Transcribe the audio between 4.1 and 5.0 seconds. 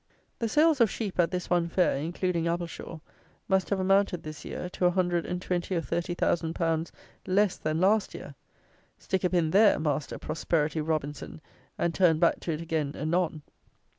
this year, to a